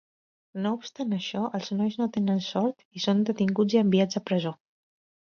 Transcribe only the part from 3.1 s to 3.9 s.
detinguts i